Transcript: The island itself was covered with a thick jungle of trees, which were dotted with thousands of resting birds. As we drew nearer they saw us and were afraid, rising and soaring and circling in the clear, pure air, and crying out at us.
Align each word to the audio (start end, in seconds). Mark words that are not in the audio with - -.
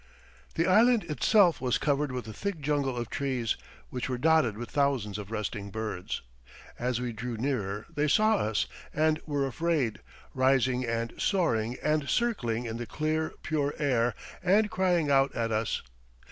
The 0.55 0.65
island 0.65 1.03
itself 1.03 1.61
was 1.61 1.77
covered 1.77 2.11
with 2.11 2.27
a 2.27 2.33
thick 2.33 2.59
jungle 2.59 2.97
of 2.97 3.11
trees, 3.11 3.55
which 3.91 4.09
were 4.09 4.17
dotted 4.17 4.57
with 4.57 4.71
thousands 4.71 5.19
of 5.19 5.29
resting 5.29 5.69
birds. 5.69 6.23
As 6.79 6.99
we 6.99 7.13
drew 7.13 7.37
nearer 7.37 7.85
they 7.87 8.07
saw 8.07 8.37
us 8.37 8.65
and 8.95 9.21
were 9.27 9.45
afraid, 9.45 9.99
rising 10.33 10.85
and 10.87 11.13
soaring 11.19 11.77
and 11.83 12.09
circling 12.09 12.65
in 12.65 12.77
the 12.77 12.87
clear, 12.87 13.33
pure 13.43 13.75
air, 13.77 14.15
and 14.41 14.71
crying 14.71 15.11
out 15.11 15.35
at 15.35 15.51
us. 15.51 15.83